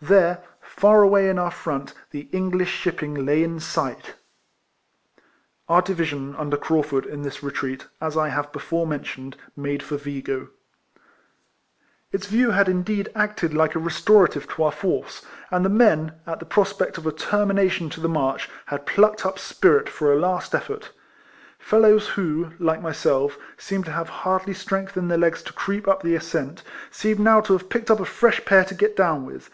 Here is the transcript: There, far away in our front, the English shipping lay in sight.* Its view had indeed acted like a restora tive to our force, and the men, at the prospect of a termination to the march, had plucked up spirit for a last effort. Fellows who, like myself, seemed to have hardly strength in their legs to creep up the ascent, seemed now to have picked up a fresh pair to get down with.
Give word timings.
There, 0.00 0.44
far 0.60 1.02
away 1.02 1.28
in 1.28 1.36
our 1.36 1.50
front, 1.50 1.94
the 2.12 2.28
English 2.30 2.70
shipping 2.70 3.26
lay 3.26 3.42
in 3.42 3.58
sight.* 3.58 4.14
Its 5.68 5.90
view 5.90 6.30
had 12.52 12.68
indeed 12.68 13.12
acted 13.16 13.52
like 13.54 13.74
a 13.74 13.78
restora 13.80 14.28
tive 14.28 14.46
to 14.48 14.62
our 14.62 14.70
force, 14.70 15.24
and 15.50 15.64
the 15.64 15.68
men, 15.68 16.12
at 16.24 16.38
the 16.38 16.44
prospect 16.46 16.96
of 16.96 17.04
a 17.04 17.10
termination 17.10 17.90
to 17.90 18.00
the 18.00 18.08
march, 18.08 18.48
had 18.66 18.86
plucked 18.86 19.26
up 19.26 19.40
spirit 19.40 19.88
for 19.88 20.12
a 20.12 20.20
last 20.20 20.54
effort. 20.54 20.92
Fellows 21.58 22.10
who, 22.10 22.52
like 22.60 22.80
myself, 22.80 23.36
seemed 23.56 23.86
to 23.86 23.90
have 23.90 24.08
hardly 24.22 24.54
strength 24.54 24.96
in 24.96 25.08
their 25.08 25.18
legs 25.18 25.42
to 25.42 25.52
creep 25.52 25.88
up 25.88 26.04
the 26.04 26.14
ascent, 26.14 26.62
seemed 26.92 27.18
now 27.18 27.40
to 27.40 27.54
have 27.54 27.68
picked 27.68 27.90
up 27.90 27.98
a 27.98 28.04
fresh 28.04 28.44
pair 28.44 28.62
to 28.62 28.74
get 28.76 28.94
down 28.94 29.26
with. 29.26 29.50